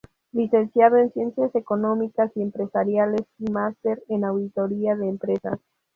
Licenciado 0.31 0.97
en 0.97 1.13
Ciencias 1.13 1.53
Económicas 1.53 2.31
y 2.33 2.41
Empresariales 2.41 3.21
y 3.37 3.51
máster 3.51 4.01
en 4.09 4.23
Auditoría 4.25 4.95
de 4.95 5.07
Empresas. 5.07 5.59